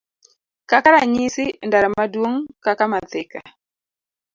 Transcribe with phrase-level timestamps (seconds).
[0.69, 3.41] Kaka ranyisi, e ndara maduong' kaka ma Thika,